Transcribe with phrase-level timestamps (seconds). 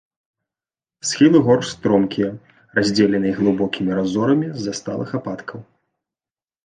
[1.09, 2.29] Схілы гор стромкія,
[2.79, 5.59] раздзеленыя глыбокімі разорамі з-за сталых ападкаў.